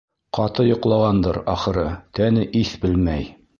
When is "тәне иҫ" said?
2.21-2.75